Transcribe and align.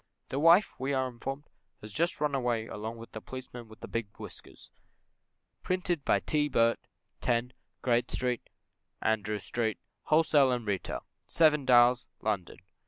The 0.29 0.39
wife, 0.39 0.73
we 0.79 0.93
are 0.93 1.07
informed, 1.07 1.43
has 1.81 1.93
just 1.93 2.19
ran 2.19 2.33
away 2.33 2.65
along 2.65 2.97
with 2.97 3.11
the 3.11 3.21
Policeman 3.21 3.67
with 3.67 3.81
the 3.81 3.87
big 3.87 4.07
whiskers. 4.17 4.71
Printed 5.61 6.03
by 6.03 6.19
T. 6.21 6.47
Birt, 6.49 6.79
10, 7.19 7.53
Great 7.83 8.09
St. 8.09 8.41
Andrew 9.03 9.37
Street, 9.37 9.77
Wholesale 10.05 10.51
and 10.53 10.65
Retail, 10.65 11.05
Seven 11.27 11.65
Dials, 11.65 12.07
London. 12.19 12.57